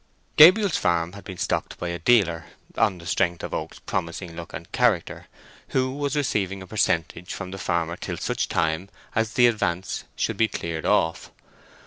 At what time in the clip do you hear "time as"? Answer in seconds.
8.49-9.33